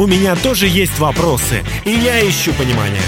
[0.00, 3.02] У меня тоже есть вопросы, и я ищу понимание.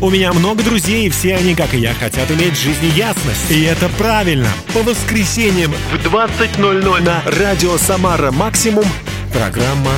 [0.00, 3.48] У меня много друзей, и все они, как и я, хотят иметь в жизни ясность.
[3.48, 4.48] И это правильно.
[4.74, 8.86] По воскресеньям в 20.00 на радио «Самара Максимум»
[9.32, 9.92] программа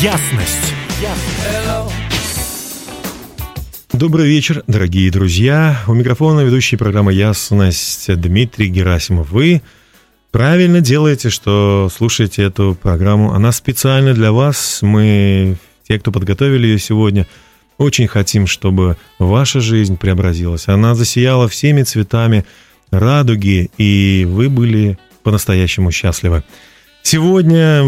[0.00, 0.72] «Ясность».
[3.92, 5.82] Добрый вечер, дорогие друзья.
[5.86, 9.30] У микрофона ведущий программы «Ясность» Дмитрий Герасимов.
[9.30, 9.60] Вы
[10.30, 13.32] правильно делаете, что слушаете эту программу.
[13.32, 14.80] Она специально для вас.
[14.82, 15.56] Мы,
[15.86, 17.26] те, кто подготовили ее сегодня–
[17.80, 20.68] очень хотим, чтобы ваша жизнь преобразилась.
[20.68, 22.44] Она засияла всеми цветами
[22.90, 26.44] радуги, и вы были по-настоящему счастливы.
[27.02, 27.82] Сегодня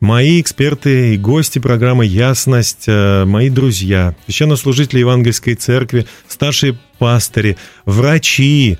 [0.00, 8.78] мои эксперты и гости программы «Ясность», э, мои друзья, священнослужители Евангельской церкви, старшие пастыри, врачи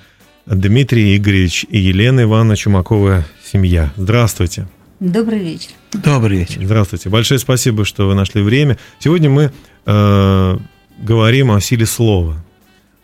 [0.51, 3.93] Дмитрий Игоревич и Елена Ивановна Чумакова, семья.
[3.97, 4.67] Здравствуйте.
[4.99, 5.73] Добрый вечер.
[5.93, 6.65] Добрый вечер.
[6.65, 7.11] Здравствуйте.
[7.11, 8.79] Большое спасибо, что вы нашли время.
[8.99, 9.53] Сегодня мы
[9.85, 10.59] э,
[11.03, 12.43] говорим о силе слова.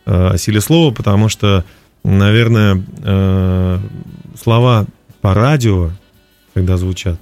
[0.07, 1.63] Э, о силе слова, потому что,
[2.03, 3.79] наверное, э,
[4.41, 4.87] слова
[5.21, 5.91] по радио,
[6.55, 7.19] когда звучат,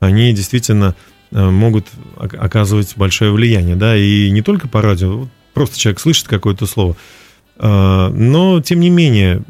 [0.00, 0.96] они действительно
[1.30, 1.86] э, могут
[2.16, 6.96] оказывать большое влияние, да, и не только по радио, просто человек слышит какое-то слово,
[7.58, 9.42] э, но тем не менее,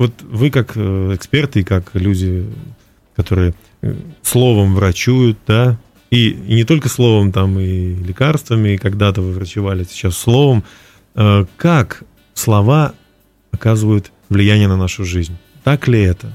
[0.00, 2.46] вот вы как э, эксперты и как люди,
[3.14, 3.52] которые
[4.22, 9.84] словом врачуют, да, и, и не только словом, там и лекарствами, и когда-то вы врачевали,
[9.84, 10.64] сейчас словом.
[11.14, 12.94] Э, как слова
[13.52, 15.36] оказывают влияние на нашу жизнь?
[15.64, 16.32] Так ли это?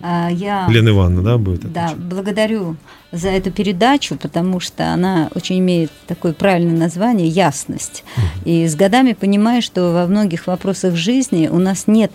[0.00, 1.72] А, я, Лена Ивановна, да, будет отвечать?
[1.74, 2.76] Да, благодарю
[3.12, 8.04] за эту передачу, потому что она очень имеет такое правильное название «Ясность».
[8.16, 8.24] Угу.
[8.50, 12.12] И с годами понимаю, что во многих вопросах жизни у нас нет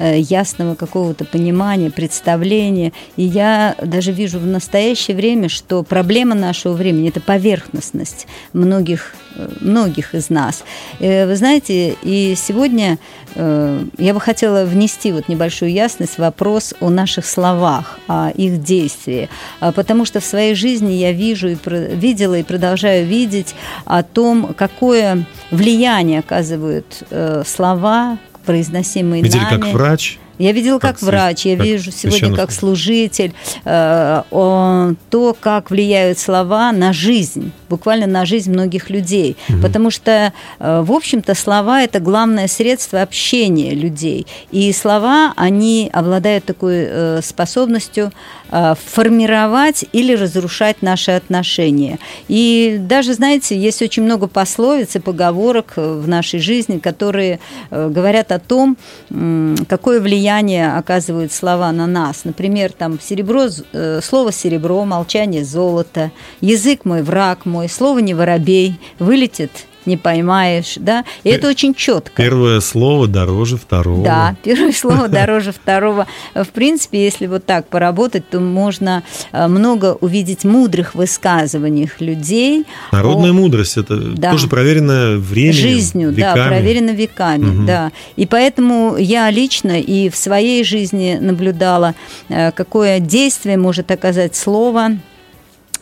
[0.00, 2.92] ясного какого-то понимания, представления.
[3.16, 9.48] И я даже вижу в настоящее время, что проблема нашего времени– это поверхностность многих, э,
[9.60, 10.64] многих из нас.
[11.00, 12.98] Э, вы знаете, и сегодня
[13.36, 19.28] я бы хотела внести вот небольшую ясность вопрос о наших словах, о их действии,
[19.60, 25.26] потому что в своей жизни я вижу и видела и продолжаю видеть о том, какое
[25.52, 27.04] влияние оказывают
[27.46, 29.60] слова, произносимые Видели нами.
[29.60, 30.18] как врач?
[30.40, 33.34] Я видела как, как врач, я как вижу сегодня как служитель
[33.66, 39.36] э, о, то, как влияют слова на жизнь, буквально на жизнь многих людей.
[39.50, 39.60] Угу.
[39.60, 44.26] Потому что, э, в общем-то, слова– это главное средство общения людей.
[44.50, 48.10] И слова, они обладают такой э, способностью
[48.50, 51.98] формировать или разрушать наши отношения.
[52.28, 57.40] И даже, знаете, есть очень много пословиц и поговорок в нашей жизни, которые
[57.70, 58.76] э, говорят о том,
[59.10, 62.24] э, какое влияние оказывают слова на нас.
[62.24, 66.10] Например, там серебро, э, слово серебро, молчание золото,
[66.40, 69.50] язык мой, враг мой, слово не воробей, вылетит
[69.86, 72.12] не поймаешь, да, и это очень четко.
[72.16, 74.04] Первое слово дороже второго.
[74.04, 76.06] Да, первое слово дороже второго.
[76.34, 79.02] В принципе, если вот так поработать, то можно
[79.32, 82.66] э, много увидеть мудрых высказываний людей.
[82.92, 83.34] Народная о...
[83.34, 84.32] мудрость, это да.
[84.32, 86.36] тоже проверено временем, Жизнью, веками.
[86.36, 87.66] да, проверено веками, угу.
[87.66, 87.92] да.
[88.16, 91.94] И поэтому я лично и в своей жизни наблюдала,
[92.28, 94.92] э, какое действие может оказать слово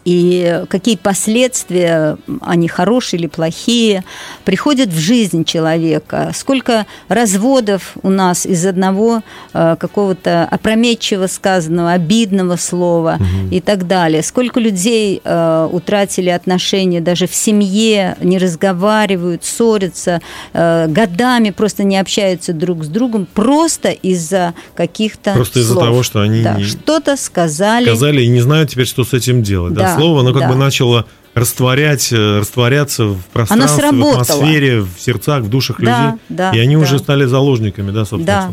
[0.09, 4.05] и какие последствия, они хорошие или плохие,
[4.47, 6.33] приходят в жизнь человека.
[6.35, 9.21] Сколько разводов у нас из одного
[9.53, 13.55] э, какого-то опрометчиво сказанного, обидного слова угу.
[13.55, 14.23] и так далее.
[14.23, 20.23] Сколько людей э, утратили отношения даже в семье, не разговаривают, ссорятся,
[20.55, 26.23] э, годами просто не общаются друг с другом, просто из-за каких-то Просто из-за того, что
[26.23, 26.65] они да, не...
[26.65, 27.85] что-то сказали.
[27.85, 29.75] Сказали и не знают теперь, что с этим делать.
[29.75, 30.49] Да, да слово, оно как да.
[30.49, 36.21] бы начало растворять, э, растворяться в пространстве, в атмосфере, в сердцах, в душах да, людей.
[36.29, 36.83] Да, и они да.
[36.83, 38.27] уже стали заложниками, да, собственно.
[38.27, 38.53] Да.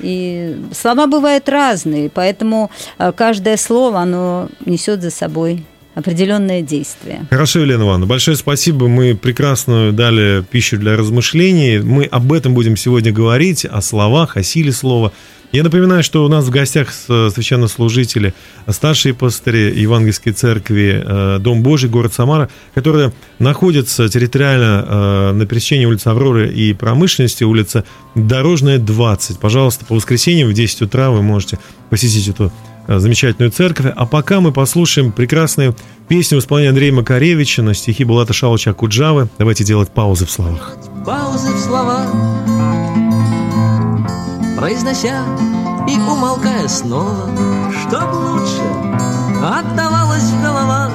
[0.00, 5.64] И слова бывают разные, поэтому э, каждое слово, оно несет за собой
[5.94, 7.26] определенное действие.
[7.30, 8.88] Хорошо, Елена Ивановна, большое спасибо.
[8.88, 11.78] Мы прекрасную дали пищу для размышлений.
[11.78, 15.12] Мы об этом будем сегодня говорить, о словах, о силе слова.
[15.54, 18.34] Я напоминаю, что у нас в гостях священнослужители,
[18.68, 25.84] старшие пастыри Евангельской церкви э, Дом Божий, город Самара, которые находятся территориально э, на пересечении
[25.84, 27.84] улицы Авроры и промышленности, улица
[28.16, 29.38] Дорожная, 20.
[29.38, 32.50] Пожалуйста, по воскресеньям в 10 утра вы можете посетить эту
[32.88, 33.92] э, замечательную церковь.
[33.94, 35.76] А пока мы послушаем прекрасную
[36.08, 39.28] песню в исполнении Андрея Макаревича на стихи Булата Шалыча Куджавы.
[39.38, 40.76] Давайте делать паузы в словах.
[41.06, 42.12] Паузы в словах
[44.64, 45.22] произнося
[45.86, 47.28] и умолкая снова,
[47.82, 48.62] чтоб лучше
[49.44, 50.90] отдавалось в голове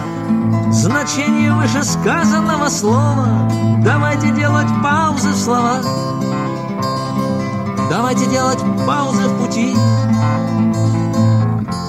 [0.72, 3.28] значение вышесказанного слова.
[3.84, 5.86] Давайте делать паузы в словах.
[7.92, 8.58] Давайте делать
[8.88, 9.76] паузы в пути.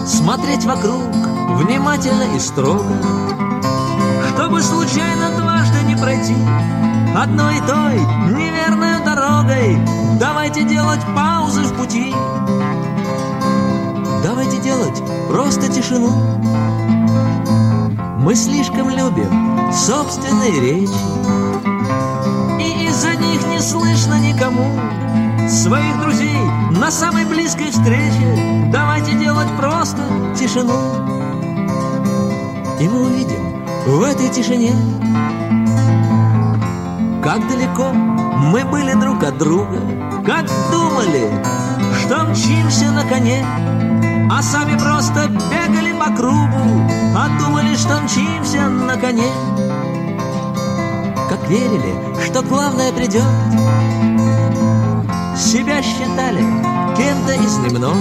[0.07, 1.03] Смотреть вокруг
[1.63, 2.85] внимательно и строго,
[4.35, 6.37] Чтобы случайно дважды не пройти
[7.17, 8.01] Одной и той
[8.35, 10.10] неверной дорогой.
[10.21, 12.15] Давайте делать паузы в пути.
[14.23, 16.11] Давайте делать просто тишину.
[18.19, 20.93] Мы слишком любим собственные речи
[22.61, 24.79] И из-за них не слышно никому
[25.49, 26.39] Своих друзей
[26.71, 30.03] на самой близкой встрече Давайте делать просто
[30.39, 30.75] тишину
[32.79, 34.75] И мы увидим в этой тишине
[37.25, 41.31] Как далеко мы были друг от друга Как думали,
[42.03, 43.45] что мчимся на коне
[44.33, 49.27] а сами просто бегали по кругу А думали, что мчимся на коне.
[51.29, 51.95] Как верили,
[52.25, 53.25] что главное придет
[55.37, 56.41] Себя считали
[56.97, 57.99] кем-то из немного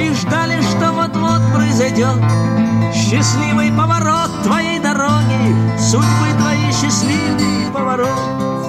[0.00, 2.16] И ждали, что вот-вот произойдет
[2.94, 8.59] Счастливый поворот твоей дороги Судьбы твоей счастливый поворот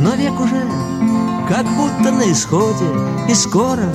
[0.00, 0.66] Но век уже
[1.48, 2.86] как будто на исходе
[3.28, 3.92] И скоро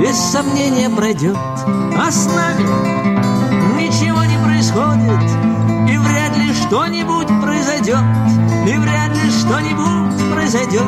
[0.00, 2.62] без сомнения пройдет, а с нами
[3.78, 5.20] ничего не происходит,
[5.90, 8.02] и вряд ли что-нибудь произойдет,
[8.66, 10.86] и вряд ли что-нибудь произойдет.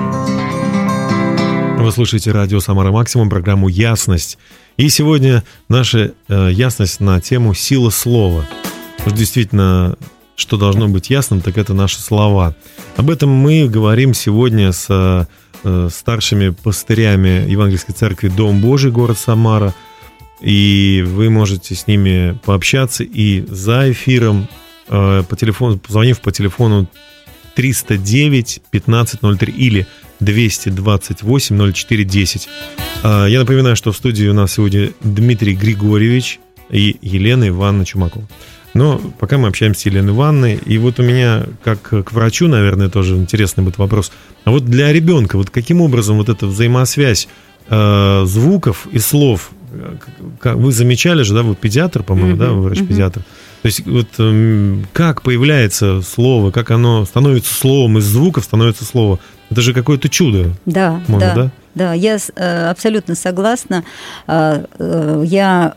[1.79, 4.39] Вы слушаете радио «Самара Максимум», программу «Ясность».
[4.79, 8.47] И сегодня наша э, ясность на тему «Сила слова».
[9.05, 9.97] Действительно,
[10.37, 12.55] что должно быть ясным, так это наши слова.
[12.97, 15.29] Об этом мы говорим сегодня с
[15.65, 19.73] Э, старшими пастырями Евангельской церкви Дом Божий, город Самара.
[20.41, 24.49] И вы можете с ними пообщаться и за эфиром,
[24.89, 26.89] э, по телефону, позвонив по телефону
[27.55, 29.87] 309 1503 или
[30.19, 32.49] 228 0410.
[33.05, 36.41] Э, я напоминаю, что в студии у нас сегодня Дмитрий Григорьевич
[36.71, 38.27] и Елена Ивановна Чумакова.
[38.75, 42.89] Но пока мы общаемся с Еленой Ивановной, и вот у меня, как к врачу, наверное,
[42.89, 44.13] тоже интересный будет вопрос.
[44.45, 47.29] А вот для ребенка, вот каким образом вот эта взаимосвязь
[47.69, 49.51] э, звуков и слов,
[50.41, 52.39] как, вы замечали же, да, вы педиатр, по-моему, mm-hmm.
[52.39, 53.21] да, врач-педиатр.
[53.63, 59.19] То есть вот э, как появляется слово, как оно становится словом, из звуков становится слово.
[59.51, 60.57] Это же какое-то чудо.
[60.67, 61.35] Да, да.
[61.35, 61.53] да?
[61.75, 63.85] Да, я э, абсолютно согласна.
[64.27, 65.75] А, э, я,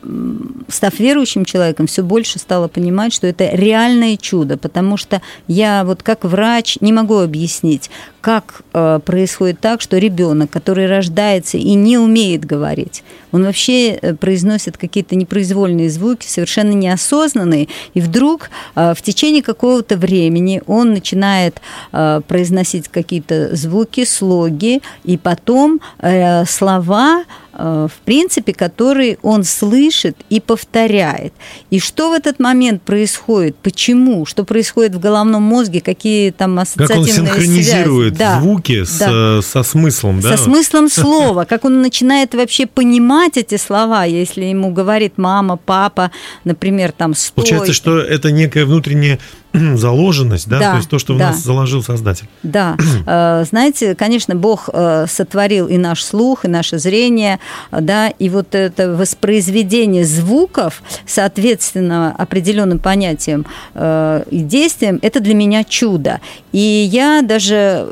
[0.68, 6.04] став верующим человеком, все больше стала понимать, что это реальное чудо, потому что я вот
[6.04, 7.90] как врач не могу объяснить,
[8.20, 14.78] как э, происходит так, что ребенок, который рождается и не умеет говорить, он вообще произносит
[14.78, 21.60] какие-то непроизвольные звуки, совершенно неосознанные, и вдруг в течение какого-то времени он начинает
[21.92, 27.24] произносить какие-то звуки, слоги, и потом Э, слова,
[27.58, 31.34] в принципе, которые он слышит и повторяет.
[31.70, 37.06] И что в этот момент происходит, почему, что происходит в головном мозге, какие там ассоциативные
[37.06, 37.20] связи.
[37.20, 38.40] Как он синхронизирует связи.
[38.40, 38.86] звуки да.
[38.86, 39.42] С, да.
[39.42, 40.38] со смыслом, да?
[40.38, 46.12] Со смыслом слова, как он начинает вообще понимать эти слова, если ему говорит мама, папа,
[46.44, 47.44] например, там, стой.
[47.44, 49.20] Получается, что это некая внутренняя
[49.76, 50.60] заложенность, да?
[50.60, 51.18] да, то есть то, что да.
[51.18, 52.28] в нас заложил Создатель.
[52.44, 52.78] Да,
[53.08, 57.40] э, знаете, конечно, Бог э, сотворил и наш слух, и наше зрение,
[57.72, 65.64] да, и вот это воспроизведение звуков, соответственно, определенным понятиям э, и действиям, это для меня
[65.64, 66.22] чудо.
[66.52, 67.88] И я даже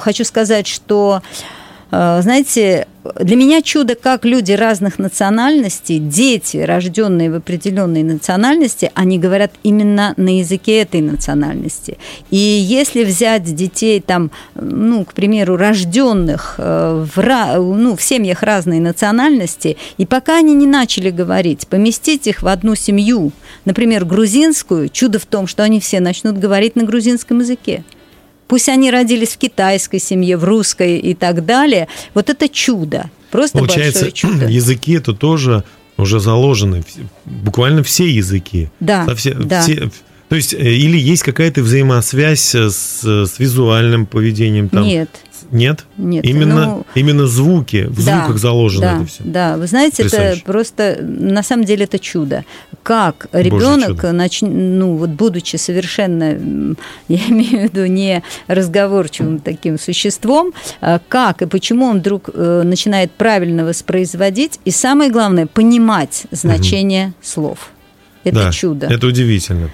[0.00, 1.22] хочу сказать, что
[1.92, 2.86] знаете,
[3.20, 10.14] для меня чудо, как люди разных национальностей, дети, рожденные в определенной национальности, они говорят именно
[10.16, 11.98] на языке этой национальности.
[12.30, 18.78] И если взять детей, там, ну, к примеру, рожденных э, в, ну, в семьях разной
[18.78, 23.32] национальности, и пока они не начали говорить, поместить их в одну семью,
[23.66, 27.84] например, грузинскую, чудо в том, что они все начнут говорить на грузинском языке.
[28.52, 31.88] Пусть они родились в китайской семье, в русской и так далее.
[32.12, 33.08] Вот это чудо.
[33.30, 34.46] Просто Получается, большое чудо.
[34.50, 35.64] языки это тоже
[35.96, 36.84] уже заложены,
[37.24, 38.68] буквально все языки.
[38.78, 39.62] Да, Совсем, да.
[39.62, 39.90] Все,
[40.28, 44.68] то есть, э, или есть какая-то взаимосвязь с, с визуальным поведением?
[44.68, 45.08] Там, Нет.
[45.52, 45.84] Нет?
[45.98, 46.24] Нет.
[46.24, 49.22] Именно, ну, именно звуки, в да, звуках заложено да, это все.
[49.22, 52.44] Да, вы знаете, это просто, на самом деле, это чудо.
[52.82, 54.40] Как ребенок, нач...
[54.40, 56.74] ну, вот будучи совершенно,
[57.08, 62.62] я имею в виду, не разговорчивым таким существом, а как и почему он вдруг э,
[62.64, 67.14] начинает правильно воспроизводить, и самое главное, понимать значение угу.
[67.20, 67.70] слов.
[68.24, 68.86] это да, чудо.
[68.86, 69.68] Это удивительно.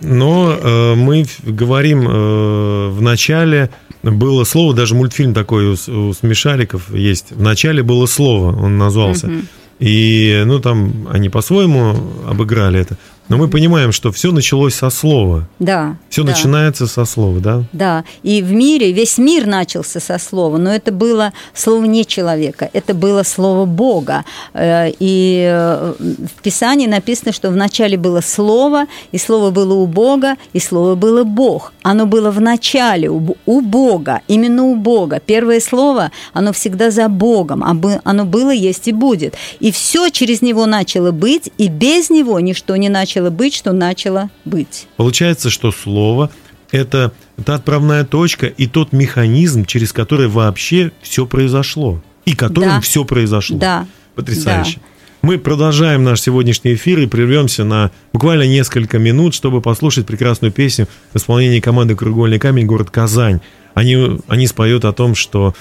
[0.00, 3.70] Но э, мы говорим э, в начале
[4.02, 7.32] было слово, даже мультфильм такой у, у смешариков есть.
[7.32, 9.26] В начале было слово, он назвался.
[9.26, 9.36] Угу.
[9.80, 12.96] И, ну, там они по-своему обыграли это.
[13.28, 15.48] Но мы понимаем, что все началось со слова.
[15.58, 15.96] Да.
[16.08, 16.30] Все да.
[16.30, 17.64] начинается со слова, да?
[17.72, 18.04] Да.
[18.22, 22.94] И в мире, весь мир начался со слова, но это было слово не человека, это
[22.94, 24.24] было слово Бога.
[24.54, 30.36] Э, и э, в Писании написано, что вначале было слово, и слово было у Бога,
[30.52, 31.72] и слово было Бог.
[31.82, 35.20] Оно было в начале у Бога, именно у Бога.
[35.24, 37.64] Первое слово, оно всегда за Богом,
[38.04, 39.34] оно было, есть и будет.
[39.60, 43.72] И все через него начало быть, и без него ничто не начало начало быть, что
[43.72, 44.86] начало быть.
[44.96, 46.30] Получается, что слово–
[46.70, 47.12] это
[47.44, 52.02] та отправная точка и тот механизм, через который вообще все произошло.
[52.26, 52.80] И которым да.
[52.80, 53.58] все произошло.
[53.58, 53.86] Да.
[54.14, 54.76] Потрясающе.
[54.76, 54.82] Да.
[55.22, 60.86] Мы продолжаем наш сегодняшний эфир и прервемся на буквально несколько минут, чтобы послушать прекрасную песню
[61.12, 63.40] в исполнении команды «Кругольный камень» город Казань.
[63.74, 65.54] Они, они споют о том, что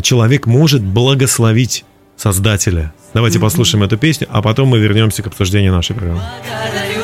[0.00, 1.84] человек может благословить
[2.16, 2.92] Создателя.
[3.14, 6.20] Давайте послушаем эту песню, а потом мы вернемся к обсуждению нашей программы.
[6.20, 7.01] Вы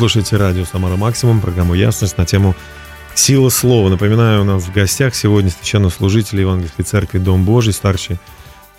[0.00, 2.56] слушаете радио «Самара Максимум», программу «Ясность» на тему
[3.14, 3.90] «Сила слова».
[3.90, 8.18] Напоминаю, у нас в гостях сегодня священнослужители Евангельской церкви «Дом Божий», старший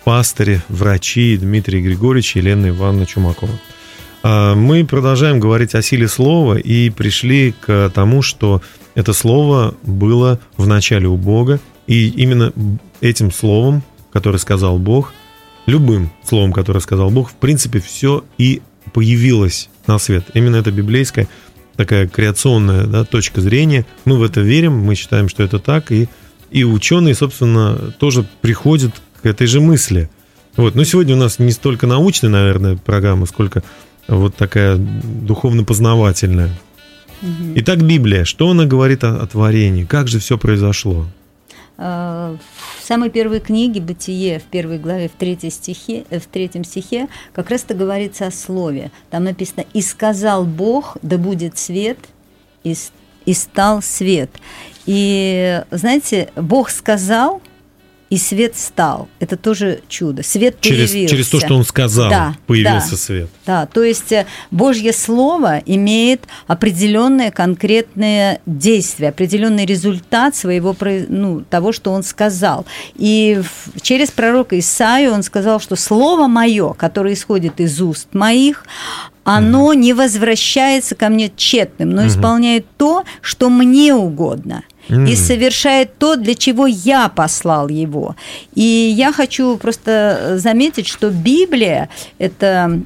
[0.02, 3.52] пастыри, врачи Дмитрий Григорьевич и Елена Ивановна Чумакова.
[4.24, 8.60] А, мы продолжаем говорить о силе слова и пришли к тому, что
[8.96, 12.52] это слово было в начале у Бога, и именно
[13.00, 15.14] этим словом, которое сказал Бог,
[15.66, 18.60] любым словом, которое сказал Бог, в принципе, все и
[18.92, 20.24] появилось на свет.
[20.34, 21.28] Именно это библейская
[21.76, 23.86] такая креационная да, точка зрения.
[24.04, 26.08] Мы в это верим, мы считаем, что это так, и,
[26.50, 30.10] и ученые, собственно, тоже приходят к этой же мысли.
[30.56, 30.74] Вот.
[30.74, 33.62] Но сегодня у нас не столько научная, наверное, программа, сколько
[34.08, 36.50] вот такая духовно-познавательная.
[37.22, 37.52] Угу.
[37.56, 39.84] Итак, Библия, что она говорит о, о творении?
[39.84, 41.06] Как же все произошло?
[41.78, 42.36] А,
[42.78, 47.08] в самой первой книге «Бытие» в первой главе, в, третьей стихе, э, в третьем стихе
[47.32, 48.90] как раз-то говорится о слове.
[49.10, 51.98] Там написано «И сказал Бог, да будет свет,
[52.64, 52.74] и,
[53.24, 54.30] и стал свет».
[54.84, 57.40] И, знаете, Бог сказал,
[58.12, 59.08] и свет стал.
[59.20, 60.22] Это тоже чудо.
[60.22, 61.14] Свет через, появился.
[61.14, 63.30] Через то, что он сказал, да, появился да, свет.
[63.46, 70.76] Да, то есть э, Божье Слово имеет определенные конкретные действия, определенный результат своего,
[71.08, 72.66] ну, того, что он сказал.
[72.96, 73.40] И
[73.80, 78.66] через пророка Исаию он сказал, что Слово мое, которое исходит из уст моих,
[79.24, 85.08] оно не возвращается ко мне тщетным, но исполняет то, что мне угодно mm.
[85.08, 88.16] и совершает то, для чего я послал его.
[88.54, 92.80] И я хочу просто заметить, что Библия– это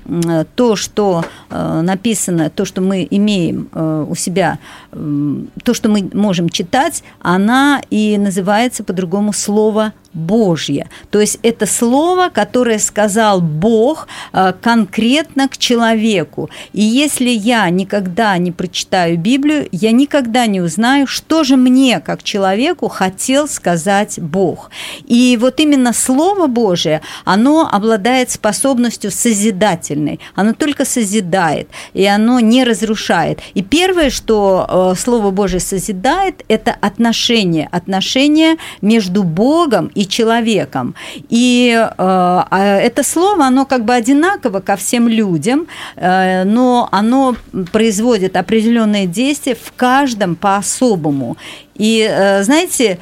[0.54, 4.58] то, что э, написано, то, что мы имеем э, у себя,
[4.92, 10.88] то, что мы можем читать, она и называется по-другому слово Божье.
[11.10, 16.50] То есть это слово, которое сказал Бог э, конкретно к человеку.
[16.72, 22.22] И если я никогда не прочитаю Библию, я никогда не узнаю, что же мне, как
[22.22, 24.70] человеку, хотел сказать Бог.
[25.04, 30.18] И вот именно Слово Божие, оно обладает способностью созидательной.
[30.34, 33.40] Оно только созидает, и оно не разрушает.
[33.54, 37.68] И первое, что э, Слово Божие созидает, это отношения.
[37.70, 40.94] Отношения между Богом и человеком.
[41.28, 47.36] И э, а это слово, оно как бы одинаково ко всем людям, э, но оно
[47.72, 51.36] производит определенные действия в каждом по-особому.
[51.74, 52.98] И э, знаете,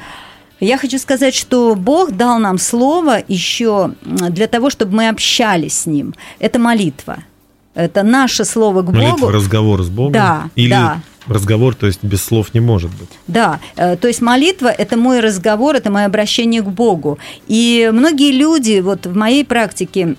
[0.59, 5.85] я хочу сказать, что Бог дал нам слово еще для того, чтобы мы общались с
[5.85, 6.13] Ним.
[6.39, 7.17] Это молитва.
[7.73, 8.97] Это наше слово к Богу.
[8.97, 10.13] Молитва, разговор с Богом.
[10.13, 11.01] Да, Или да.
[11.27, 13.09] Разговор, то есть без слов не может быть.
[13.27, 17.17] Да, э, то есть молитва– это мой разговор, это мое обращение к Богу.
[17.47, 20.15] И многие люди вот в моей практике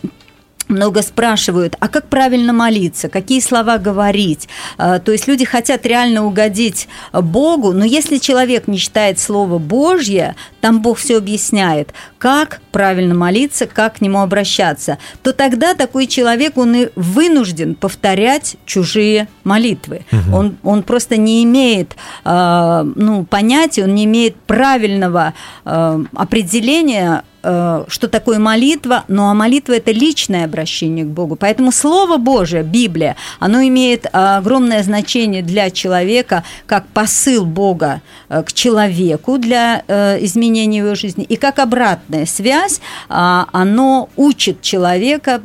[0.69, 4.49] много спрашивают, а как правильно молиться, какие слова говорить.
[4.79, 10.37] А, то есть люди хотят реально угодить Богу, но если человек не читает Слово Божье,
[10.61, 16.57] там Бог все объясняет, как правильно молиться, как к нему обращаться, то тогда такой человек,
[16.59, 20.05] он и вынужден повторять чужие молитвы.
[20.11, 20.37] Угу.
[20.37, 28.09] Он, он просто не имеет а, ну, понятия, он не имеет правильного а, определения что
[28.09, 31.37] такое молитва, ну а молитва– это личное обращение к Богу.
[31.37, 38.53] Поэтому Слово Божие, Библия, оно имеет огромное значение для человека, как посыл Бога э, к
[38.53, 45.41] человеку для э, изменения его жизни, и как обратная связь, оно учит человека,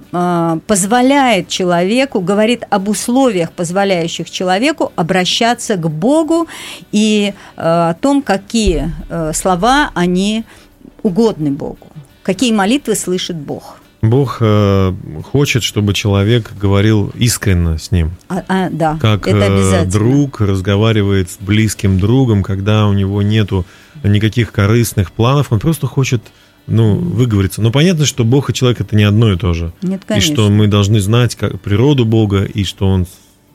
[0.68, 6.48] позволяет человеку, говорит об условиях, позволяющих человеку обращаться к Богу
[6.92, 8.92] и о том, какие
[9.34, 10.44] слова они
[11.04, 11.91] угодны Богу.
[12.24, 13.78] Какие молитвы слышит Бог?
[14.02, 14.94] Бог э,
[15.32, 18.12] хочет, чтобы человек говорил искренне с ним.
[18.30, 23.66] А, а, да, как это э, друг разговаривает с близким другом, когда у него нету
[24.04, 26.24] никаких корыстных планов, он просто хочет
[26.66, 27.62] ну, выговориться.
[27.62, 29.72] Но понятно, что Бог и человек это не одно и то же.
[29.84, 30.32] Нет, конечно.
[30.32, 33.06] И что мы должны знать как, природу Бога, и что Он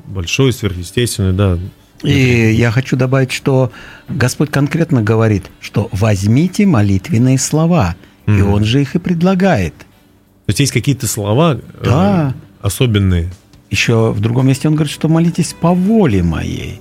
[0.07, 1.59] большой, сверхъестественный, да.
[2.03, 3.73] И я хочу добавить, что
[4.09, 8.39] Господь конкретно говорит, что возьмите молитвенные слова– Mm-hmm.
[8.39, 9.75] И он же их и предлагает.
[9.75, 12.35] То есть есть какие-то слова э, да.
[12.63, 13.31] э, особенные.
[13.71, 16.81] Еще в другом месте он говорит, что молитесь по воле моей.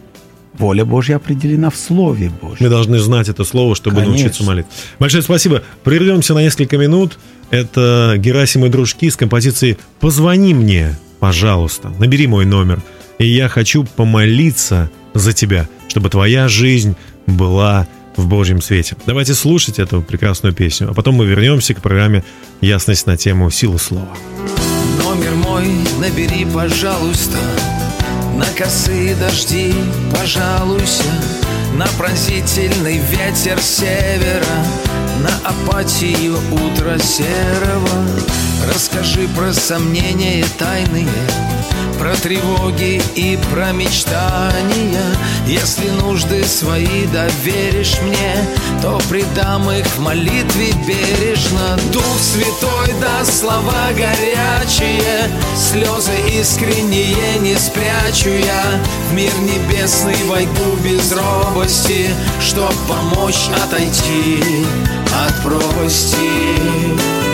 [0.58, 2.58] Воля Божья определена в Слове Божьем.
[2.62, 4.14] Мы должны знать это слово, чтобы Конечно.
[4.14, 4.72] научиться молиться.
[5.00, 5.64] Большое спасибо.
[5.84, 7.18] Прервемся на несколько минут.
[7.50, 12.82] Это Герасим и дружки с композицией «Позвони мне, пожалуйста, набери мой номер,
[13.20, 16.96] и я хочу помолиться за тебя, чтобы твоя жизнь
[17.28, 18.96] была в Божьем свете.
[19.06, 22.24] Давайте слушать эту прекрасную песню, а потом мы вернемся к программе
[22.62, 24.08] «Ясность на тему силы слова».
[25.04, 25.68] Номер мой
[26.00, 27.38] набери, пожалуйста,
[28.36, 29.74] на косые дожди
[30.12, 31.04] пожалуйся,
[31.78, 34.44] на пронзительный ветер севера,
[35.22, 38.55] на апатию утра серого.
[38.74, 41.08] Расскажи про сомнения тайные,
[42.00, 45.16] про тревоги и про мечтания.
[45.46, 48.36] Если нужды свои доверишь мне
[48.82, 51.78] То предам их в молитве бережно.
[51.94, 58.82] Дух Святой даст слова горячие Слезы искренние не спрячу я.
[59.10, 62.10] В мир небесный войду без робости
[62.42, 64.42] Чтоб помочь отойти
[65.28, 67.25] от пропасти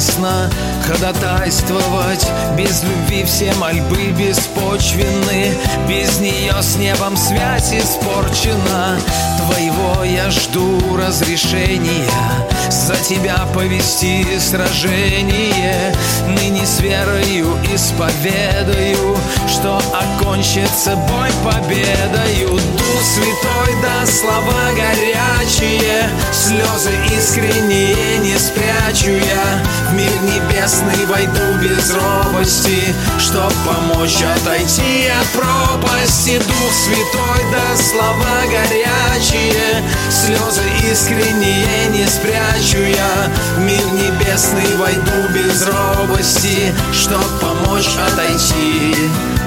[0.00, 0.50] ревностно
[0.86, 2.26] ходатайствовать.
[2.56, 5.52] Без любви все мольбы беспочвенны.
[5.88, 8.98] Без нее с небом связь испорчена.
[9.38, 12.49] Твоего я жду разрешения
[12.90, 15.94] За тебя повести сражение.
[16.26, 22.48] Ныне с верою исповедаю Что окончится бой победою.
[22.48, 29.90] Дух Святой да слова горячие Слезы искренние не спрячу я.
[29.90, 36.38] В мир небесный войду без робости Чтоб помочь отойти от пропасти.
[36.38, 45.66] Дух Святой да слова горячие Слезы искренние не спрячу я В мир небесный войду без
[45.66, 48.94] робости Чтоб помочь отойти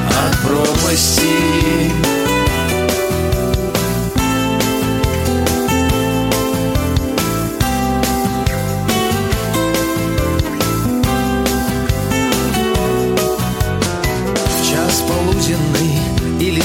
[0.09, 2.13] от пропасти.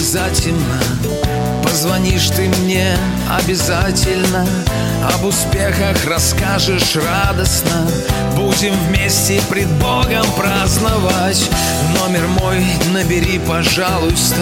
[0.09, 0.81] Затемно
[1.81, 2.99] Позвонишь ты мне
[3.31, 4.45] обязательно
[5.15, 7.89] Об успехах расскажешь радостно.
[8.35, 11.49] Будем вместе пред Богом праздновать.
[12.01, 14.41] Номер мой набери, пожалуйста.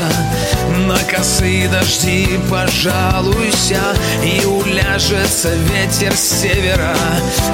[0.86, 3.82] На косые дожди пожалуйся.
[4.24, 6.96] И уляжется ветер с севера.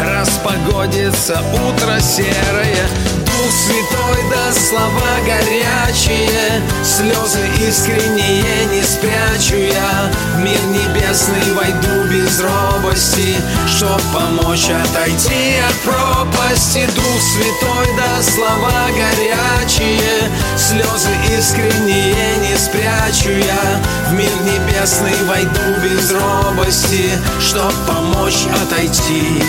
[0.00, 10.12] Распогодится утро серое Дух Святой да слова горячие Слезы искренние не спрячу я.
[10.36, 16.86] В мир небесный войду без робости Чтоб помочь отойти от пропасти.
[16.94, 23.82] Дух Святой да слова горячие Слезы искренние не спрячу я.
[24.08, 29.42] В мир небесный войду без робости Чтоб помочь отойти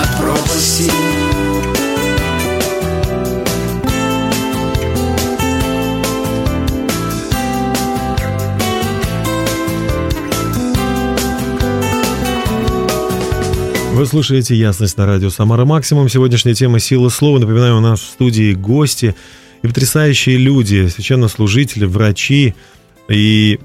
[0.00, 0.92] от пропасти
[13.98, 16.08] Вы слушаете «Ясность» на радио «Самара Максимум».
[16.08, 17.40] Сегодняшняя тема «Сила слова».
[17.40, 19.16] Напоминаю, у нас в студии гости
[19.60, 22.54] и потрясающие люди, священнослужители, врачи
[23.08, 23.58] и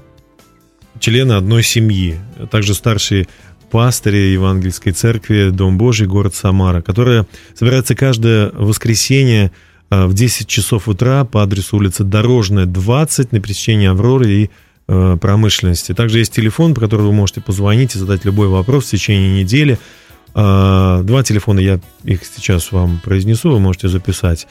[0.98, 2.18] члены одной семьи.
[2.50, 3.28] Также старшие
[3.70, 9.52] пастыри Евангельской церкви «Дом Божий», город Самара, которая собирается каждое воскресенье
[9.88, 14.50] а, в 10 часов утра по адресу улица Дорожная, 20 на пересечении Авроры и
[14.88, 15.94] э, промышленности.
[15.94, 19.78] Также есть телефон, по которому вы можете позвонить и задать любой вопрос в течение недели–
[19.88, 20.03] а,
[20.34, 24.46] два телефона, я их сейчас вам произнесу, вы можете записать.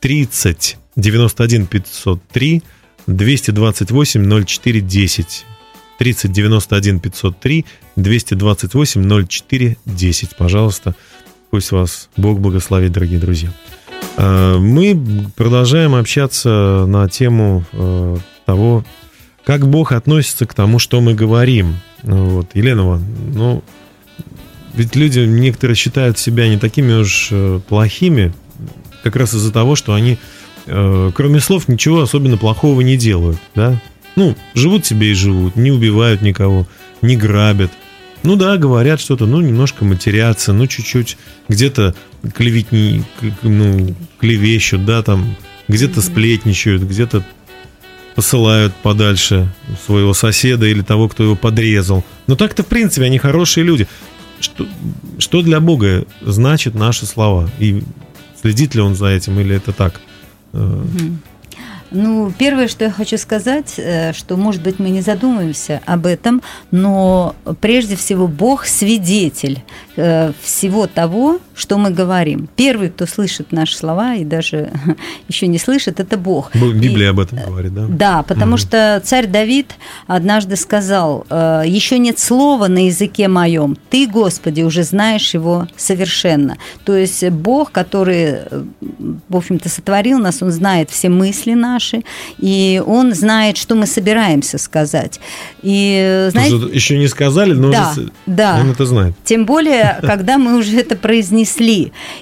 [0.00, 2.62] 30 91 503
[3.06, 5.46] 228 04 10.
[5.98, 7.66] 30 91 503
[7.96, 10.36] 228 04 10.
[10.36, 10.94] Пожалуйста,
[11.50, 13.52] пусть вас Бог благословит, дорогие друзья.
[14.16, 14.98] А, мы
[15.36, 18.16] продолжаем общаться на тему э,
[18.46, 18.84] того,
[19.44, 21.76] как Бог относится к тому, что мы говорим.
[22.02, 22.98] Вот, Елена,
[23.34, 23.62] ну,
[24.80, 28.32] ведь люди некоторые считают себя не такими уж э, плохими,
[29.02, 30.16] как раз из-за того, что они,
[30.64, 33.78] э, кроме слов, ничего особенно плохого не делают, да?
[34.16, 36.66] Ну, живут себе и живут, не убивают никого,
[37.02, 37.70] не грабят.
[38.22, 41.18] Ну да, говорят что-то, ну, немножко матерятся, ну, чуть-чуть
[41.50, 41.94] где-то
[42.34, 43.04] клеветни,
[43.42, 45.36] ну, клевещут, да, там,
[45.68, 47.22] где-то сплетничают, где-то
[48.14, 49.46] посылают подальше
[49.84, 52.02] своего соседа или того, кто его подрезал.
[52.26, 53.86] Но так-то, в принципе, они хорошие люди
[54.40, 54.66] что,
[55.18, 57.48] что для Бога значит наши слова?
[57.58, 57.82] И
[58.40, 60.00] следит ли он за этим, или это так?
[60.52, 61.18] Угу.
[61.92, 66.40] Ну, первое, что я хочу сказать, э, что, может быть, мы не задумываемся об этом,
[66.70, 69.62] но прежде всего Бог свидетель
[69.96, 72.48] э, всего того, что мы говорим.
[72.56, 74.70] Первый, кто слышит наши слова и даже
[75.28, 76.54] еще не слышит, это Бог.
[76.54, 77.86] Библия и, об этом говорит, да?
[77.88, 78.58] Да, потому угу.
[78.58, 79.74] что царь Давид
[80.06, 86.58] однажды сказал, «Э, еще нет слова на языке моем, ты, Господи, уже знаешь его совершенно.
[86.84, 88.40] То есть Бог, который,
[89.28, 92.02] в общем-то, сотворил нас, он знает все мысли наши, наши,
[92.38, 95.20] и он знает, что мы собираемся сказать.
[95.62, 98.58] И, знаете, еще не сказали, но да, уже да.
[98.60, 99.14] он это знает.
[99.24, 101.49] Тем более, когда мы уже это произнесли.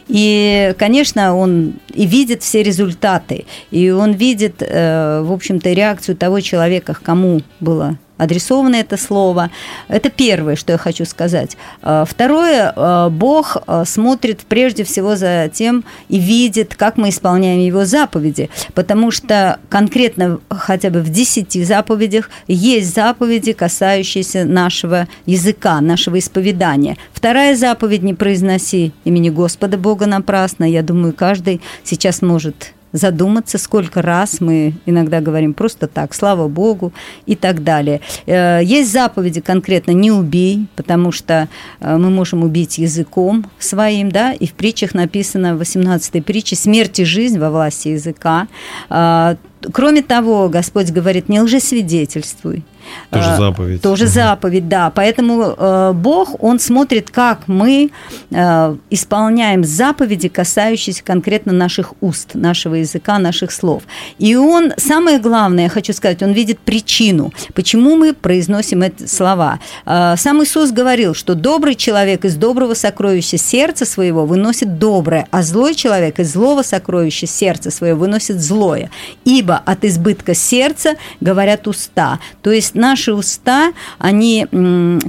[0.09, 6.41] И, конечно, он и видит все результаты, и он видит, э, в общем-то, реакцию того
[6.41, 9.51] человека, к кому было адресовано это слово.
[9.89, 11.57] Это первое, что я хочу сказать.
[11.83, 17.61] А, второе, а, Бог а, смотрит прежде всего за тем и видит, как мы исполняем
[17.61, 25.81] Его заповеди, потому что конкретно хотя бы в десяти заповедях есть заповеди, касающиеся нашего языка,
[25.81, 26.97] нашего исповедания.
[27.13, 30.65] Вторая заповедь– не произноси имени Господа Бога напрасно.
[30.65, 36.93] Я думаю, каждый сейчас может задуматься, сколько раз мы иногда говорим просто так, слава Богу
[37.27, 38.01] и так далее.
[38.27, 41.49] Э, есть заповеди конкретно «не убей», потому что
[41.81, 47.01] э, мы можем убить языком своим, да, и в притчах написано в 18-й притче «смерть
[47.01, 48.49] и жизнь во власти языка».
[48.91, 49.37] Э,
[49.73, 52.65] кроме того, Господь говорит «не лжесвидетельствуй».
[53.11, 53.83] Тоже а, заповедь.
[53.83, 54.13] Тоже угу.
[54.13, 54.91] заповедь, да.
[54.91, 57.91] Поэтому э, Бог, Он смотрит, как мы
[58.31, 63.83] э, исполняем заповеди, касающиеся конкретно наших уст, нашего языка, наших слов.
[64.19, 69.61] И Он, самое главное, я хочу сказать, Он видит причину, почему мы произносим эти слова.
[69.87, 75.43] Э, сам Иисус говорил, что добрый человек из доброго сокровища сердца своего выносит доброе, а
[75.43, 78.91] злой человек из злого сокровища сердца своего выносит злое.
[79.25, 82.21] Ибо от избытка сердца говорят уста.
[82.43, 84.47] То есть наши уста, они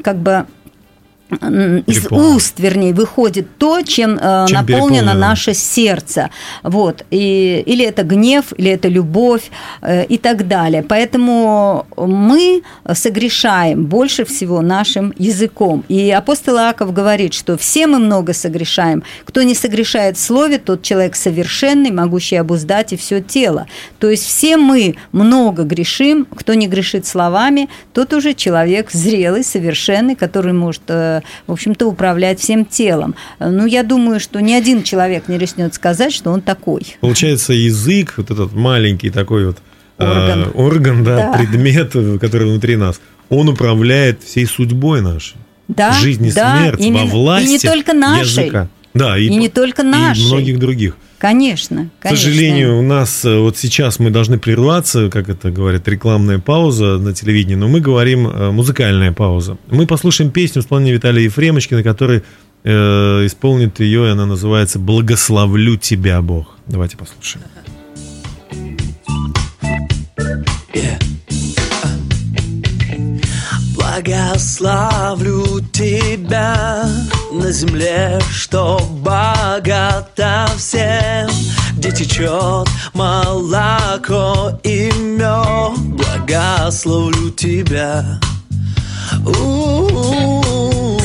[0.03, 0.45] как бы
[1.31, 2.35] из Переполнен.
[2.35, 6.29] уст, вернее, выходит то, чем, э, чем наполнено наше сердце.
[6.63, 7.05] Вот.
[7.11, 10.83] И, или это гнев, или это любовь э, и так далее.
[10.83, 12.63] Поэтому мы
[12.93, 15.83] согрешаем больше всего нашим языком.
[15.87, 19.03] И апостол Иаков говорит, что все мы много согрешаем.
[19.25, 23.67] Кто не согрешает в слове, тот человек совершенный, могущий обуздать и все тело.
[23.99, 26.25] То есть все мы много грешим.
[26.25, 32.39] Кто не грешит словами, тот уже человек зрелый, совершенный, который может э, в общем-то, управлять
[32.39, 33.15] всем телом.
[33.39, 36.97] Ну, я думаю, что ни один человек не рискнет сказать, что он такой.
[37.01, 39.57] Получается, язык, вот этот маленький такой вот
[39.97, 41.37] э, орган, э, орган да, да.
[41.37, 45.37] предмет, который внутри нас, он управляет всей судьбой нашей.
[45.67, 47.05] Да, Жизнь и да, смерть именно.
[47.05, 48.45] во власти И не только нашей.
[48.45, 48.69] Языка.
[48.93, 50.23] Да, и, и не только нашей.
[50.23, 50.97] И многих других.
[51.19, 51.99] Конечно, конечно.
[52.01, 56.97] К сожалению, у нас э, вот сейчас мы должны прерваться, как это говорят, рекламная пауза
[56.97, 59.57] на телевидении, но мы говорим э, музыкальная пауза.
[59.69, 62.23] Мы послушаем песню исполнения Виталия Ефремочкина, который
[62.63, 62.71] э,
[63.25, 66.55] исполнит ее, и она называется «Благословлю тебя, Бог».
[66.67, 67.43] Давайте послушаем.
[70.73, 71.28] Yeah.
[73.99, 76.87] Благословлю тебя
[77.33, 81.29] на земле, что богата всем,
[81.73, 85.77] где течет молоко и мед.
[85.97, 88.05] Благословлю тебя.
[89.25, 90.97] У-у-у,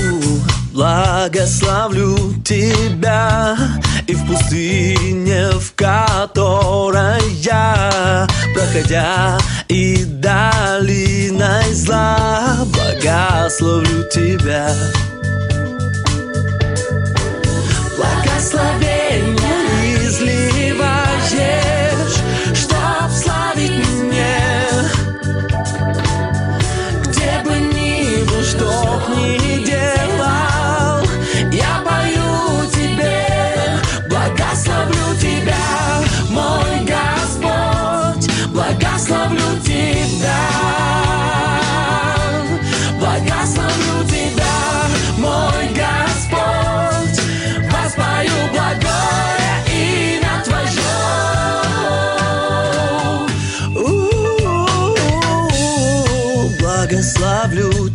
[0.72, 3.56] благословлю тебя
[4.06, 9.38] и в пустыне, в которой я, проходя
[9.68, 14.70] и долиной зла, благословлю тебя.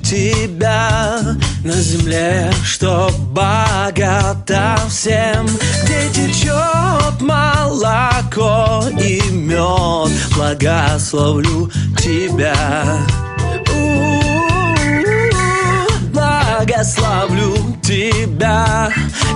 [0.09, 1.19] Тебя
[1.63, 5.45] на земле, что богата всем,
[5.83, 10.11] где течет молоко и мед.
[10.35, 11.69] Благословлю
[11.99, 12.55] тебя.
[16.11, 18.89] Благословлю тебя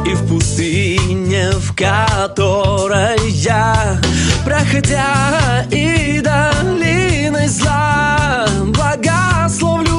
[0.07, 4.01] и в пустыне, в которой я,
[4.43, 9.92] проходя и долиной зла, благословлю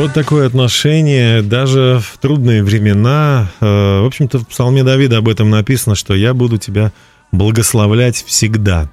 [0.00, 3.50] Вот такое отношение даже в трудные времена.
[3.60, 6.90] Э, в общем-то, в Псалме Давида об этом написано, что я буду тебя
[7.32, 8.90] благословлять всегда,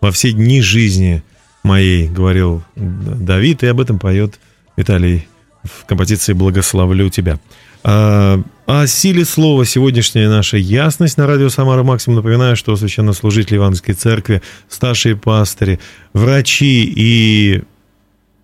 [0.00, 1.22] во все дни жизни
[1.62, 4.40] моей, говорил Давид, и об этом поет
[4.76, 5.28] Виталий
[5.62, 7.38] в композиции «Благословлю тебя».
[7.84, 12.16] А, о силе слова сегодняшняя наша ясность на радио «Самара Максим».
[12.16, 15.78] Напоминаю, что священнослужители Ивановской церкви, старшие пастыри,
[16.12, 17.62] врачи и,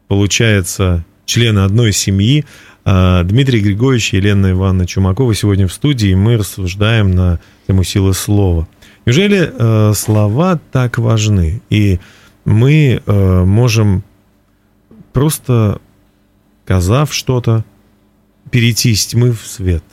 [0.07, 2.45] получается, члены одной семьи.
[2.85, 7.83] А, Дмитрий Григорьевич и Елена Ивановна Чумакова сегодня в студии, и мы рассуждаем на тему
[7.83, 8.69] силы слова.
[9.07, 11.63] Неужели э, слова так важны?
[11.69, 12.01] И
[12.45, 14.03] мы э, можем
[15.13, 15.81] просто,
[16.65, 17.65] сказав что-то,
[18.51, 19.85] перейти из тьмы в свет,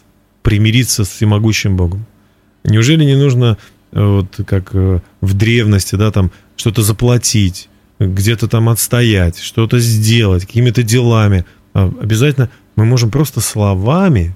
[0.44, 2.06] примириться с всемогущим Богом.
[2.64, 3.58] Неужели не нужно,
[3.92, 7.70] э, вот как в древности, да, там что-то заплатить,
[8.08, 11.46] где-то там отстоять, что-то сделать, какими-то делами.
[11.74, 14.36] А обязательно мы можем просто словами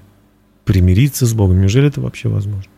[0.64, 1.60] примириться с Богом.
[1.60, 2.70] Неужели это вообще возможно?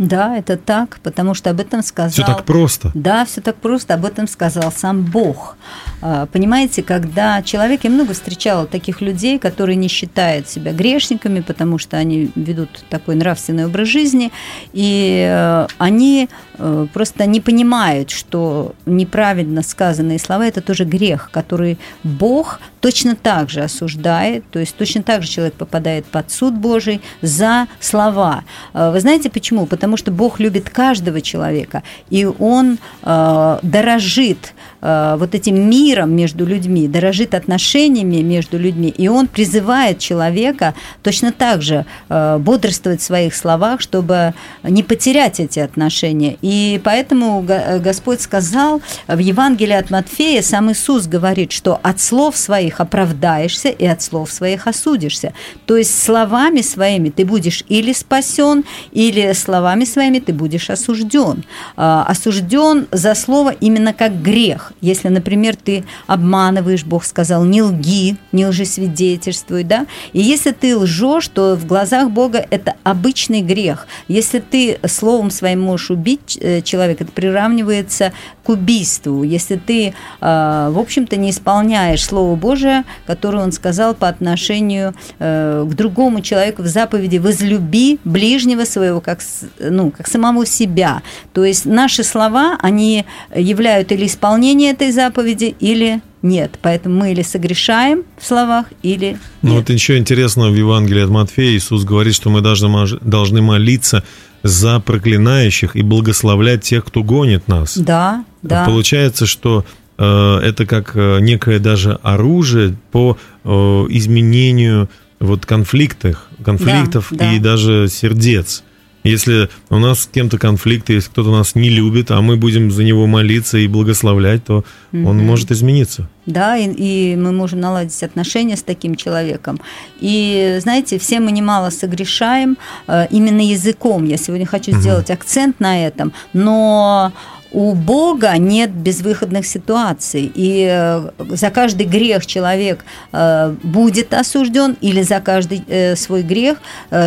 [0.00, 2.10] Да, это так, потому что об этом сказал...
[2.10, 2.90] Все так просто.
[2.94, 5.58] Да, все так просто, об этом сказал сам Бог.
[6.00, 11.76] А, понимаете, когда человек, я много встречала таких людей, которые не считают себя грешниками, потому
[11.76, 14.32] что они ведут такой нравственный образ жизни,
[14.72, 21.78] и э, они э, просто не понимают, что неправильно сказанные слова– это тоже грех, который
[22.04, 27.02] Бог точно так же осуждает, то есть точно так же человек попадает под суд Божий
[27.20, 28.44] за слова.
[28.72, 29.66] А, вы знаете почему?
[29.66, 36.44] Потому что Бог любит каждого человека, и Он э, дорожит э, вот этим миром между
[36.44, 43.04] людьми, дорожит отношениями между людьми, и Он призывает человека точно так же э, бодрствовать в
[43.04, 46.36] своих словах, чтобы не потерять эти отношения.
[46.42, 52.80] И поэтому Господь сказал в Евангелии от Матфея, сам Иисус говорит, что от слов своих
[52.80, 55.32] оправдаешься и от слов своих осудишься.
[55.66, 61.44] То есть словами своими ты будешь или спасен, или словами своими ты будешь осужден.
[61.76, 64.72] А, осужден за слово именно как грех.
[64.80, 69.86] Если, например, ты обманываешь, Бог сказал, не лги, не лжесвидетельствуй, да?
[70.12, 73.86] И если ты лжешь, то в глазах Бога это обычный грех.
[74.08, 78.12] Если ты словом своим можешь убить э, человека, это приравнивается
[78.44, 79.22] к убийству.
[79.22, 85.66] Если ты, а, в общем-то, не исполняешь Слово Божие, которое он сказал по отношению э,
[85.68, 89.20] к другому человеку в заповеди «возлюби ближнего своего, как,
[89.60, 91.02] ну, как самого себя».
[91.32, 96.58] То есть наши слова, они являют или исполнение этой заповеди, или нет.
[96.62, 99.18] Поэтому мы или согрешаем в словах, или нет.
[99.42, 104.04] Ну вот еще интересно, в Евангелии от Матфея Иисус говорит, что мы должны, должны молиться
[104.42, 107.76] за проклинающих и благословлять тех, кто гонит нас.
[107.76, 108.64] Да, да.
[108.64, 109.64] Получается, что
[110.00, 113.48] Э, это как э, некое даже оружие по э,
[113.90, 114.88] изменению
[115.20, 117.32] вот конфликтов, конфликтов да, да.
[117.34, 118.64] и даже сердец.
[119.02, 122.84] Если у нас с кем-то конфликт, если кто-то нас не любит, а мы будем за
[122.84, 125.08] него молиться и благословлять, то угу.
[125.08, 126.08] он может измениться.
[126.26, 129.58] Да, и, и мы можем наладить отношения с таким человеком.
[130.00, 134.04] И знаете, все мы немало согрешаем э, именно языком.
[134.04, 134.80] Я сегодня хочу угу.
[134.80, 137.12] сделать акцент на этом, но
[137.52, 145.02] у Бога нет безвыходных ситуаций, и э, за каждый грех человек э, будет осужден, или
[145.02, 146.58] за каждый э, свой грех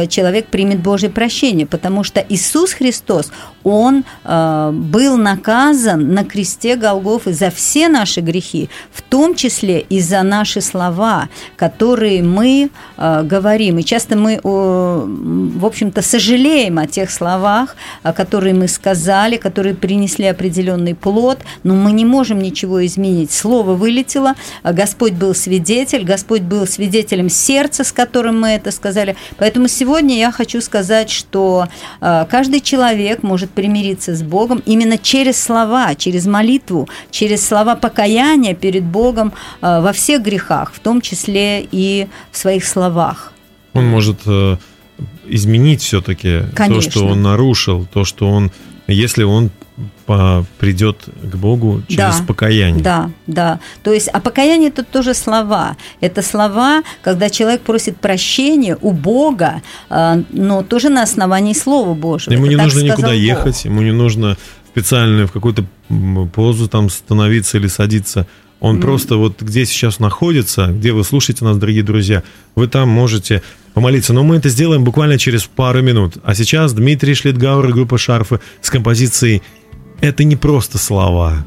[0.09, 3.31] человек примет Божье прощение, потому что Иисус Христос,
[3.63, 10.23] Он был наказан на кресте Голгофы за все наши грехи, в том числе и за
[10.23, 13.79] наши слова, которые мы говорим.
[13.79, 17.75] И часто мы, в общем-то, сожалеем о тех словах,
[18.15, 23.31] которые мы сказали, которые принесли определенный плод, но мы не можем ничего изменить.
[23.31, 29.15] Слово вылетело, а Господь был свидетель, Господь был свидетелем сердца, с которым мы это сказали.
[29.37, 31.67] Поэтому сегодня я хочу сказать, что
[32.01, 38.53] а, каждый человек может примириться с Богом именно через слова, через молитву, через слова покаяния
[38.55, 43.33] перед Богом а, во всех грехах, в том числе и в своих словах.
[43.73, 44.57] Он может э,
[45.25, 48.51] изменить все-таки то, что он нарушил, то, что он,
[48.87, 49.49] если он
[50.05, 52.83] придет к Богу через да, покаяние.
[52.83, 53.59] Да, да.
[53.83, 55.77] То есть, а покаяние это тоже слова.
[56.01, 62.33] Это слова, когда человек просит прощения у Бога, а, но тоже на основании Слова Божьего.
[62.33, 63.17] Ему это не нужно никуда Бог.
[63.17, 64.37] ехать, ему не нужно
[64.67, 65.65] специально в какую-то
[66.33, 68.27] позу там становиться или садиться.
[68.59, 68.81] Он mm.
[68.81, 72.23] просто вот где сейчас находится, где вы слушаете нас, дорогие друзья,
[72.55, 73.43] вы там можете
[73.73, 74.13] помолиться.
[74.13, 76.15] Но мы это сделаем буквально через пару минут.
[76.23, 79.43] А сейчас Дмитрий Шлитгауэр и группа Шарфы с композицией
[80.03, 81.45] «Это не просто слова».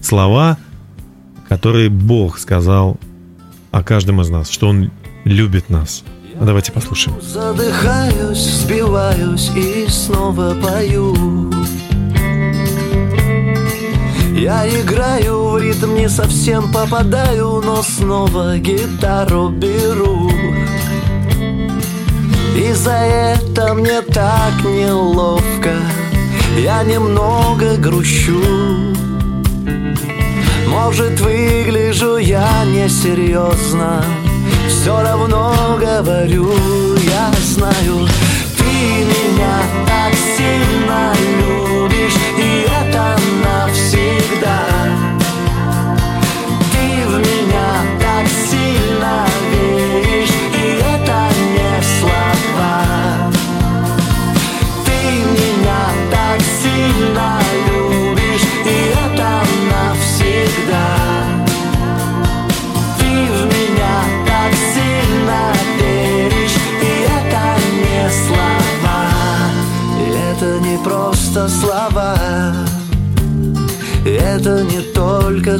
[0.00, 0.56] Слова,
[1.48, 2.96] которые Бог сказал
[3.72, 4.92] о каждом из нас, что Он
[5.24, 6.04] любит нас.
[6.40, 7.20] Давайте послушаем.
[7.20, 11.52] Задыхаюсь, сбиваюсь и снова пою.
[14.32, 20.30] Я играю в ритм, не совсем попадаю, но снова гитару беру.
[22.56, 25.74] И за это мне так неловко,
[26.58, 28.42] я немного грущу.
[30.66, 34.04] Может, выгляжу я несерьезно,
[34.68, 36.52] все равно говорю,
[36.96, 38.08] я знаю,
[38.56, 44.77] ты меня так сильно любишь, и это навсегда.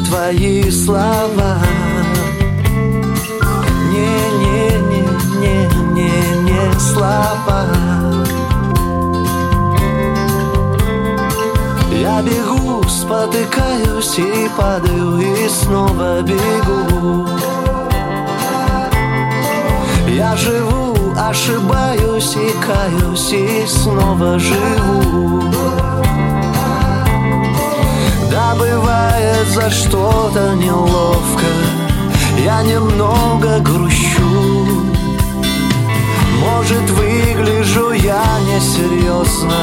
[0.04, 1.58] Твои слова.
[3.90, 7.66] Не-не-не-не-не слова.
[11.90, 17.26] Я бегу, спотыкаюсь и падаю, и снова бегу.
[20.08, 25.42] Я живу, ошибаюсь и каюсь, и снова живу.
[28.30, 29.07] Да, бывает
[29.48, 31.46] за что-то неловко,
[32.44, 34.66] я немного грущу.
[36.40, 39.60] Может, выгляжу я несерьезно,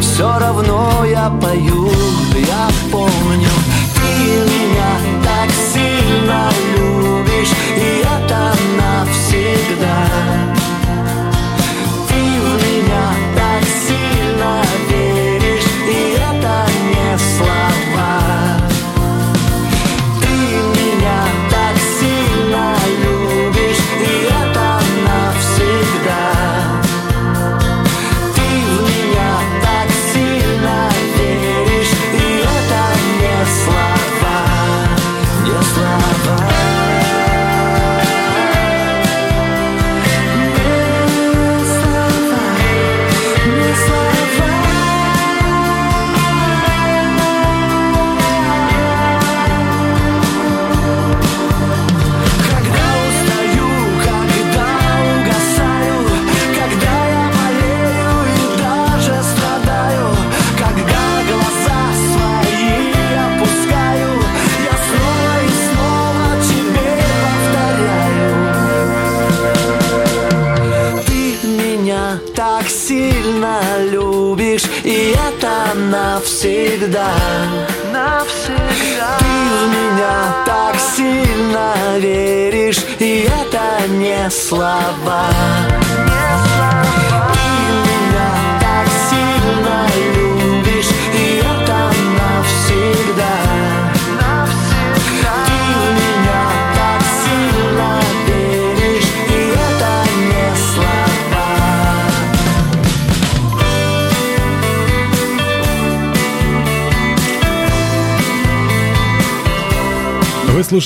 [0.00, 1.90] все равно я пою,
[2.34, 3.50] я помню,
[3.94, 4.92] ты меня
[5.24, 10.49] так сильно любишь, и это навсегда.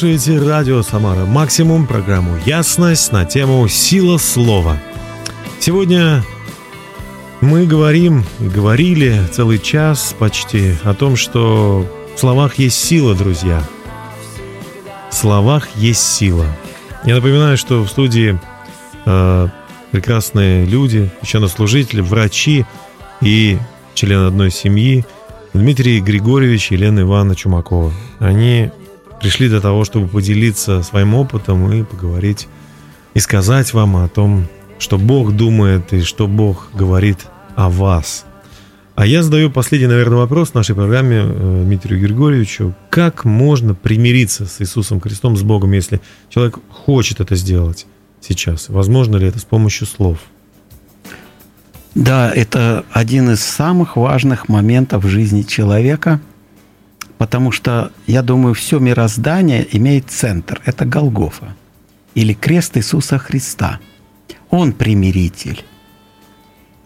[0.04, 4.76] Слушаете радио Самара Максимум, программу «Ясность» на тему «Сила слова».
[5.60, 6.22] Сегодня
[7.40, 13.64] мы говорим, говорили целый час почти о том, что в словах есть сила, друзья.
[15.10, 16.44] В словах есть сила.
[17.06, 18.38] Я напоминаю, что в студии
[19.06, 19.48] э,
[19.90, 22.66] прекрасные люди, священнослужители, врачи
[23.22, 23.56] и
[23.94, 25.06] член одной семьи
[25.54, 27.90] Дмитрий Григорьевич и Елена Ивановна Чумакова.
[28.18, 28.70] Они
[29.24, 32.46] пришли для того, чтобы поделиться своим опытом и поговорить
[33.14, 34.46] и сказать вам о том,
[34.78, 37.20] что Бог думает и что Бог говорит
[37.56, 38.26] о вас.
[38.94, 42.74] А я задаю последний, наверное, вопрос нашей программе э, Дмитрию Григорьевичу.
[42.90, 47.86] Как можно примириться с Иисусом Христом, с Богом, если человек хочет это сделать
[48.20, 48.68] сейчас?
[48.68, 50.18] Возможно ли это с помощью слов?
[51.94, 56.20] Да, это один из самых важных моментов в жизни человека,
[57.18, 60.60] потому что, я думаю, все мироздание имеет центр.
[60.64, 61.54] Это Голгофа
[62.14, 63.80] или крест Иисуса Христа.
[64.50, 65.64] Он примиритель.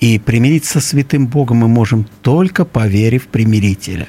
[0.00, 4.08] И примириться со святым Богом мы можем только поверив в примирителя.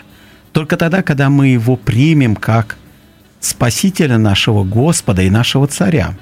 [0.52, 2.78] Только тогда, когда мы его примем как
[3.40, 6.16] Спасителя нашего Господа и нашего Царя.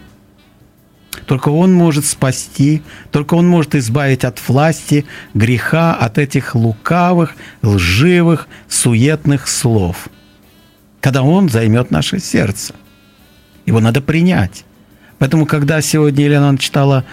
[1.25, 8.47] Только Он может спасти, только Он может избавить от власти, греха, от этих лукавых, лживых,
[8.67, 10.09] суетных слов.
[11.01, 12.73] Когда Он займет наше сердце.
[13.65, 14.63] Его надо принять.
[15.19, 17.03] Поэтому, когда сегодня Елена читала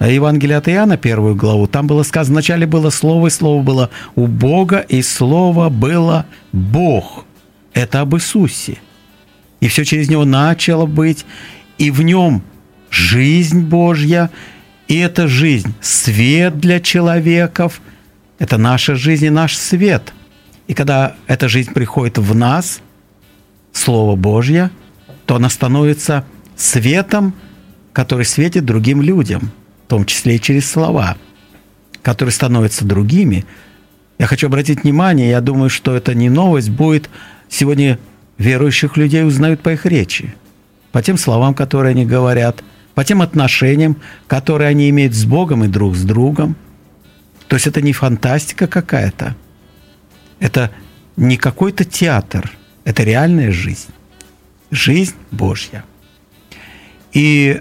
[0.00, 4.26] Евангелие от Иоанна, первую главу, там было сказано, вначале было Слово, и Слово было у
[4.26, 7.24] Бога, и Слово было Бог.
[7.72, 8.78] Это об Иисусе.
[9.60, 11.24] И все через Него начало быть,
[11.78, 12.42] и в Нем
[12.92, 14.30] жизнь Божья,
[14.86, 17.80] и эта жизнь– свет для человеков,
[18.38, 20.12] это наша жизнь и наш свет.
[20.66, 22.80] И когда эта жизнь приходит в нас,
[23.72, 24.70] Слово Божье,
[25.24, 26.26] то она становится
[26.56, 27.34] светом,
[27.94, 29.50] который светит другим людям,
[29.86, 31.16] в том числе и через слова,
[32.02, 33.46] которые становятся другими.
[34.18, 37.08] Я хочу обратить внимание, я думаю, что это не новость, будет
[37.48, 37.98] сегодня
[38.36, 40.34] верующих людей узнают по их речи,
[40.90, 42.62] по тем словам, которые они говорят,
[42.94, 46.56] по тем отношениям, которые они имеют с Богом и друг с другом.
[47.48, 49.36] То есть это не фантастика какая-то,
[50.40, 50.70] это
[51.16, 52.50] не какой-то театр,
[52.84, 53.90] это реальная жизнь,
[54.70, 55.84] жизнь Божья.
[57.12, 57.60] И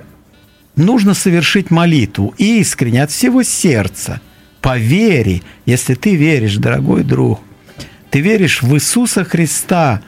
[0.76, 4.22] нужно совершить молитву искренне от всего сердца,
[4.62, 7.42] по вере, если ты веришь, дорогой друг,
[8.12, 10.02] ты веришь в Иисуса Христа,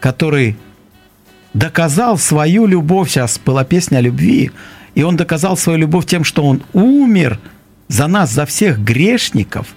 [0.00, 0.56] который
[1.56, 4.50] доказал свою любовь, сейчас была песня о любви,
[4.94, 7.40] и он доказал свою любовь тем, что он умер
[7.88, 9.74] за нас, за всех грешников.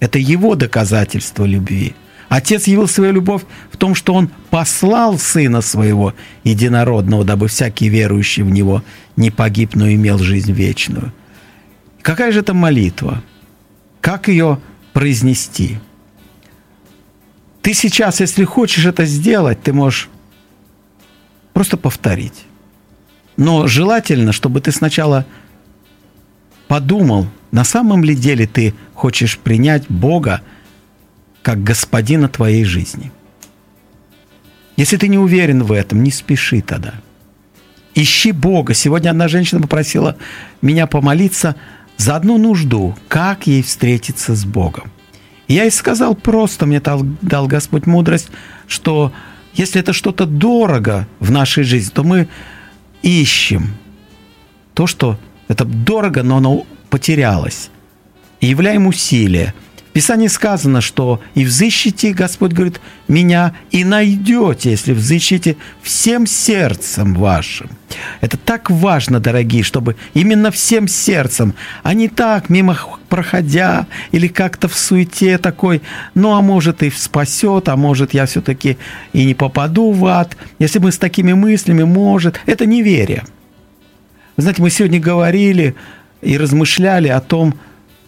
[0.00, 1.94] Это его доказательство любви.
[2.28, 8.42] Отец явил свою любовь в том, что он послал Сына Своего Единородного, дабы всякий верующий
[8.42, 8.82] в Него
[9.16, 11.12] не погиб, но имел жизнь вечную.
[12.02, 13.22] Какая же это молитва?
[14.00, 14.60] Как ее
[14.92, 15.78] произнести?
[17.62, 20.08] Ты сейчас, если хочешь это сделать, ты можешь
[21.56, 22.44] просто повторить.
[23.38, 25.24] Но желательно, чтобы ты сначала
[26.68, 30.42] подумал, на самом ли деле ты хочешь принять Бога
[31.40, 33.10] как господина твоей жизни.
[34.76, 36.92] Если ты не уверен в этом, не спеши тогда.
[37.94, 38.74] Ищи Бога.
[38.74, 40.18] Сегодня одна женщина попросила
[40.60, 41.56] меня помолиться
[41.96, 44.92] за одну нужду, как ей встретиться с Богом.
[45.48, 48.28] Я ей сказал просто, мне дал, Господь мудрость,
[48.66, 49.10] что
[49.56, 52.28] если это что-то дорого в нашей жизни, то мы
[53.02, 53.74] ищем
[54.74, 57.70] то, что это дорого, но оно потерялось.
[58.40, 59.54] И являем усилия–
[59.96, 67.70] Писании сказано, что «и взыщите, Господь говорит, меня и найдете, если взыщите всем сердцем вашим».
[68.20, 72.78] Это так важно, дорогие, чтобы именно всем сердцем, а не так, мимо
[73.08, 75.80] проходя, или как-то в суете такой,
[76.14, 78.76] ну, а может и спасет, а может я все-таки
[79.14, 80.36] и не попаду в ад.
[80.58, 83.24] Если мы с такими мыслями, может, это неверие.
[84.36, 85.74] Знаете, мы сегодня говорили
[86.20, 87.54] и размышляли о том,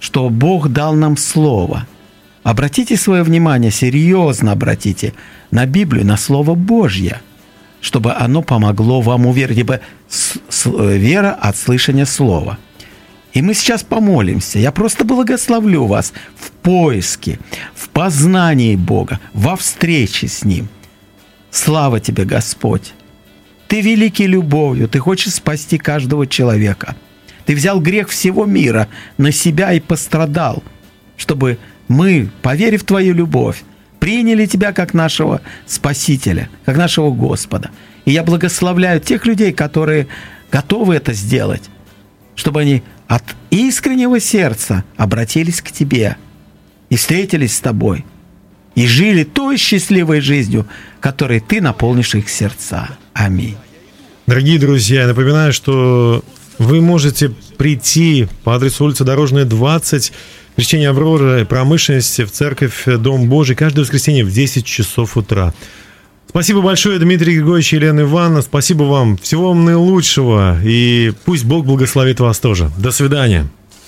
[0.01, 1.87] что Бог дал нам Слово.
[2.43, 5.15] Обратите свое внимание, серьезно обратите
[5.51, 7.21] на Библию, на Слово Божье,
[7.81, 9.81] чтобы оно помогло вам уверить, ибо
[10.65, 12.59] вера от слышания Слова.
[13.35, 14.59] И мы сейчас помолимся.
[14.59, 17.39] Я просто благословлю вас в поиске,
[17.75, 20.69] в познании Бога, во встрече с Ним.
[21.51, 22.95] Слава тебе, Господь!
[23.69, 26.97] Ты великий любовью, ты хочешь спасти каждого человека–
[27.49, 30.63] ты взял грех всего мира на себя и пострадал,
[31.17, 31.57] чтобы
[31.89, 33.63] мы, поверив в Твою любовь,
[34.01, 37.71] приняли Тебя как нашего Спасителя, как нашего Господа.
[38.05, 40.09] И я благословляю тех людей, которые
[40.53, 41.63] готовы это сделать,
[42.35, 46.19] чтобы они от искреннего сердца обратились к Тебе
[46.91, 48.05] и встретились с Тобой,
[48.75, 50.67] и жили той счастливой жизнью,
[51.01, 52.91] которой Ты наполнишь их сердца.
[53.15, 53.57] Аминь.
[54.27, 56.23] Дорогие друзья, я напоминаю, что
[56.59, 60.13] вы можете прийти по адресу улица Дорожная, 20,
[60.57, 65.55] Крещение Авроры, промышленности в церковь Дом Божий каждое воскресенье в 10 часов утра.
[66.29, 68.43] Спасибо большое, Дмитрий Григорьевич Елена Ивановна.
[68.43, 69.17] Спасибо вам.
[69.19, 70.59] Всего вам наилучшего.
[70.65, 72.71] И пусть Бог благословит вас тоже.
[72.77, 73.49] До свидания.